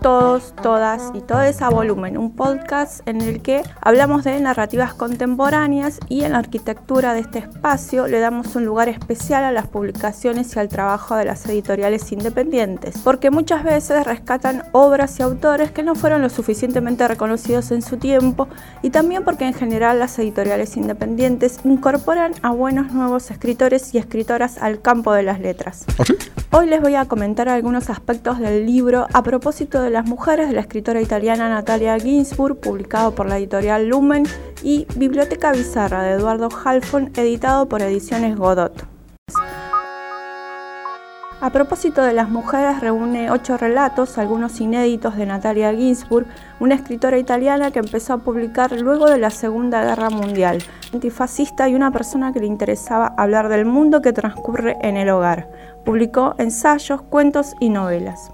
[0.00, 6.00] todos, todas y todos a Volumen, un podcast en el que hablamos de narrativas contemporáneas
[6.08, 10.54] y en la arquitectura de este espacio le damos un lugar especial a las publicaciones
[10.54, 15.82] y al trabajo de las editoriales independientes, porque muchas veces rescatan obras y autores que
[15.82, 18.48] no fueron lo suficientemente reconocidos en su tiempo
[18.82, 24.58] y también porque en general las editoriales independientes incorporan a buenos nuevos escritores y escritoras
[24.58, 25.84] al campo de las letras.
[25.98, 26.14] ¿Ah, sí?
[26.52, 30.54] Hoy les voy a comentar algunos aspectos del libro a propósito de las mujeres de
[30.54, 34.24] la escritora italiana Natalia Ginsburg, publicado por la editorial Lumen,
[34.60, 38.84] y Biblioteca Bizarra de Eduardo Halfon, editado por Ediciones Godot.
[41.40, 46.26] A propósito de las mujeres, reúne ocho relatos, algunos inéditos de Natalia Ginsburg,
[46.58, 50.58] una escritora italiana que empezó a publicar luego de la Segunda Guerra Mundial,
[50.92, 55.48] antifascista y una persona que le interesaba hablar del mundo que transcurre en el hogar.
[55.84, 58.30] Publicó ensayos, cuentos y novelas.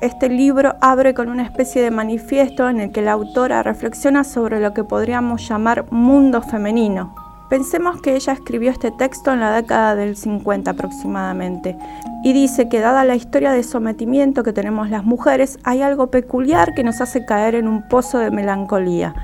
[0.00, 4.60] Este libro abre con una especie de manifiesto en el que la autora reflexiona sobre
[4.60, 7.14] lo que podríamos llamar mundo femenino.
[7.48, 11.76] Pensemos que ella escribió este texto en la década del 50 aproximadamente
[12.22, 16.74] y dice que dada la historia de sometimiento que tenemos las mujeres, hay algo peculiar
[16.74, 19.14] que nos hace caer en un pozo de melancolía.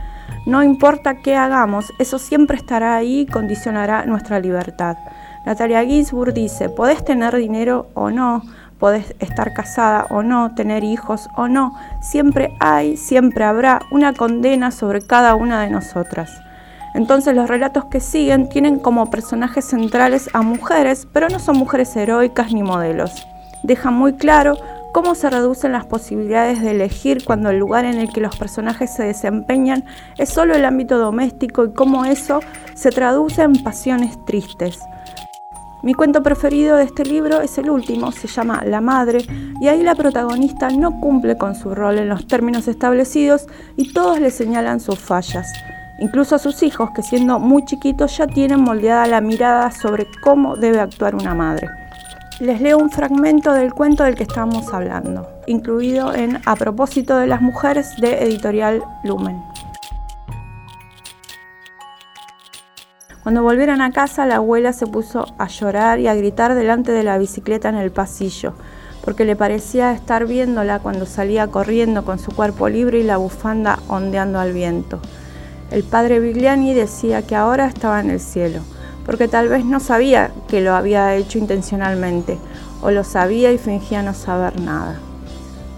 [0.47, 4.97] No importa qué hagamos, eso siempre estará ahí y condicionará nuestra libertad.
[5.45, 8.42] Natalia Ginsburg dice, podés tener dinero o no,
[8.78, 14.70] podés estar casada o no, tener hijos o no, siempre hay, siempre habrá una condena
[14.70, 16.31] sobre cada una de nosotras.
[16.95, 21.95] Entonces los relatos que siguen tienen como personajes centrales a mujeres, pero no son mujeres
[21.95, 23.27] heroicas ni modelos.
[23.65, 24.56] Dejan muy claro
[24.95, 28.95] cómo se reducen las posibilidades de elegir cuando el lugar en el que los personajes
[28.95, 29.84] se desempeñan
[30.16, 32.41] es solo el ámbito doméstico y cómo eso
[32.75, 34.78] se traduce en pasiones tristes.
[35.84, 39.19] Mi cuento preferido de este libro es el último, se llama La Madre,
[39.61, 43.47] y ahí la protagonista no cumple con su rol en los términos establecidos
[43.77, 45.47] y todos le señalan sus fallas.
[46.00, 50.56] Incluso a sus hijos, que siendo muy chiquitos ya tienen moldeada la mirada sobre cómo
[50.56, 51.69] debe actuar una madre.
[52.41, 57.27] Les leo un fragmento del cuento del que estamos hablando, incluido en A propósito de
[57.27, 59.53] las mujeres de Editorial Lumen.
[63.24, 67.02] Cuando volvieron a casa, la abuela se puso a llorar y a gritar delante de
[67.02, 68.52] la bicicleta en el pasillo,
[69.02, 73.78] porque le parecía estar viéndola cuando salía corriendo con su cuerpo libre y la bufanda
[73.88, 75.00] ondeando al viento.
[75.70, 78.60] El padre Vigliani decía que ahora estaba en el cielo,
[79.06, 82.36] porque tal vez no sabía que lo había hecho intencionalmente,
[82.82, 84.96] o lo sabía y fingía no saber nada.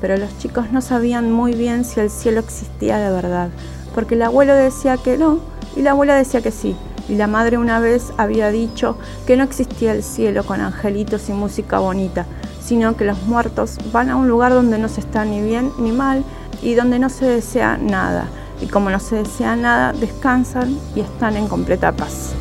[0.01, 3.51] Pero los chicos no sabían muy bien si el cielo existía de verdad,
[3.95, 5.39] porque el abuelo decía que no
[5.77, 6.77] y la abuela decía que sí,
[7.09, 8.97] y la madre una vez había dicho
[9.27, 12.27] que no existía el cielo con angelitos y música bonita,
[12.61, 15.93] sino que los muertos van a un lugar donde no se está ni bien ni
[15.93, 16.25] mal
[16.63, 18.27] y donde no se desea nada.
[18.61, 22.35] Y como no se desea nada, descansan y están en completa paz.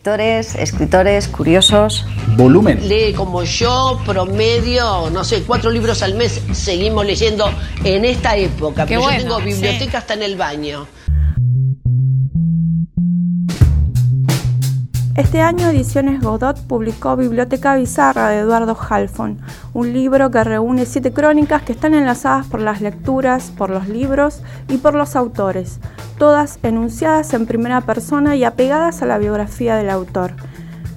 [0.00, 2.06] Lectores, escritores, curiosos.
[2.34, 2.88] Volumen.
[2.88, 7.44] lee como yo, promedio, no sé, cuatro libros al mes seguimos leyendo
[7.84, 8.86] en esta época.
[8.86, 9.96] Qué pero bueno, yo tengo biblioteca sí.
[9.98, 10.86] hasta en el baño.
[15.16, 19.38] Este año Ediciones Godot publicó Biblioteca Bizarra de Eduardo Halfon,
[19.74, 24.40] un libro que reúne siete crónicas que están enlazadas por las lecturas, por los libros
[24.66, 25.78] y por los autores,
[26.20, 30.34] todas enunciadas en primera persona y apegadas a la biografía del autor.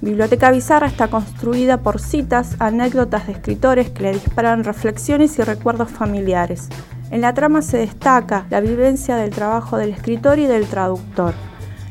[0.01, 5.89] Biblioteca Bizarra está construida por citas, anécdotas de escritores que le disparan reflexiones y recuerdos
[5.89, 6.67] familiares.
[7.09, 11.33] En la trama se destaca la vivencia del trabajo del escritor y del traductor.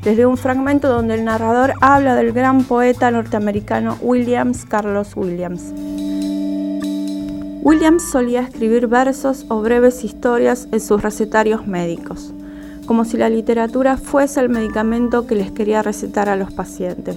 [0.04, 5.72] Les leo un fragmento donde el narrador habla del gran poeta norteamericano Williams Carlos Williams.
[7.62, 12.34] Williams solía escribir versos o breves historias en sus recetarios médicos,
[12.92, 17.16] como si la literatura fuese el medicamento que les quería recetar a los pacientes.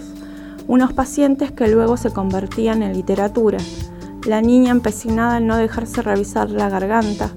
[0.70, 3.58] Unos pacientes que luego se convertían en literatura.
[4.26, 7.30] La niña empecinada en no dejarse revisar la garganta,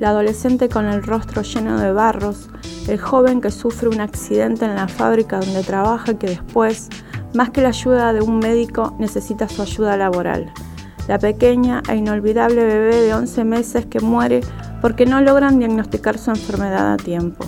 [0.00, 2.48] la adolescente con el rostro lleno de barros,
[2.88, 6.88] el joven que sufre un accidente en la fábrica donde trabaja y que después,
[7.32, 10.52] más que la ayuda de un médico, necesita su ayuda laboral.
[11.06, 14.40] La pequeña e inolvidable bebé de 11 meses que muere
[14.80, 17.46] porque no logran diagnosticar su enfermedad a tiempo.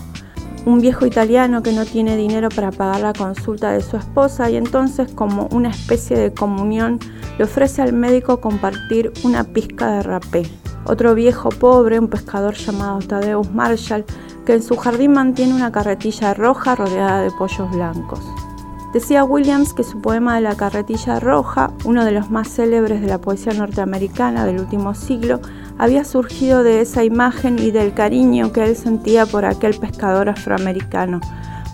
[0.66, 4.56] Un viejo italiano que no tiene dinero para pagar la consulta de su esposa y
[4.56, 6.98] entonces como una especie de comunión
[7.38, 10.42] le ofrece al médico compartir una pizca de rapé.
[10.84, 14.04] Otro viejo pobre, un pescador llamado Tadeusz Marshall,
[14.44, 18.20] que en su jardín mantiene una carretilla roja rodeada de pollos blancos.
[18.92, 23.06] Decía Williams que su poema de la carretilla roja, uno de los más célebres de
[23.06, 25.40] la poesía norteamericana del último siglo,
[25.78, 31.20] había surgido de esa imagen y del cariño que él sentía por aquel pescador afroamericano,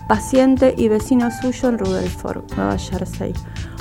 [0.07, 3.33] paciente y vecino suyo en Rutherford, Nueva Jersey.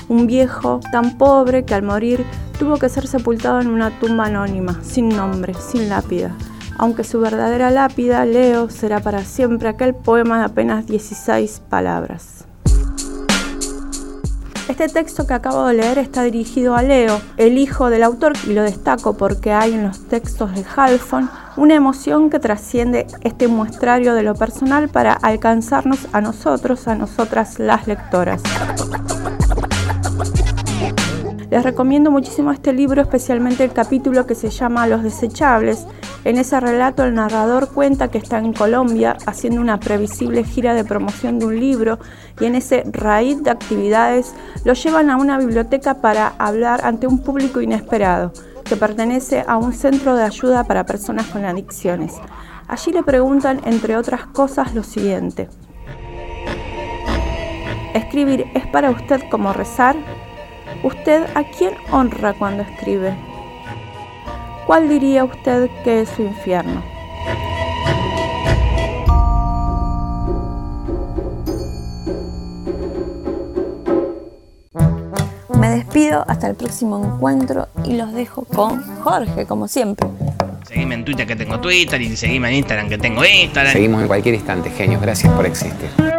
[0.09, 2.25] Un viejo tan pobre que al morir
[2.59, 6.33] tuvo que ser sepultado en una tumba anónima, sin nombre, sin lápida.
[6.79, 12.47] Aunque su verdadera lápida, Leo, será para siempre aquel poema de apenas 16 palabras.
[14.73, 18.55] Este texto que acabo de leer está dirigido a Leo, el hijo del autor, y
[18.55, 21.29] lo destaco porque hay en los textos de Halfon
[21.59, 27.59] una emoción que trasciende este muestrario de lo personal para alcanzarnos a nosotros, a nosotras
[27.59, 28.41] las lectoras.
[31.53, 35.87] Les recomiendo muchísimo este libro, especialmente el capítulo que se llama Los desechables.
[36.25, 40.83] En ese relato el narrador cuenta que está en Colombia haciendo una previsible gira de
[40.83, 41.99] promoción de un libro
[42.41, 44.33] y en ese raíz de actividades
[44.65, 48.33] lo llevan a una biblioteca para hablar ante un público inesperado
[48.65, 52.15] que pertenece a un centro de ayuda para personas con adicciones.
[52.67, 55.51] Allí le preguntan, entre otras cosas, lo siguiente.
[57.93, 59.97] ¿Escribir es para usted como rezar?
[60.83, 63.15] ¿Usted a quién honra cuando escribe?
[64.67, 66.83] ¿Cuál diría usted que es su infierno?
[75.57, 80.09] Me despido hasta el próximo encuentro y los dejo con Jorge, como siempre.
[80.67, 83.73] Seguime en Twitter que tengo Twitter y seguime en Instagram que tengo Instagram.
[83.73, 85.01] Seguimos en cualquier instante, genios.
[85.01, 86.12] Gracias por existir.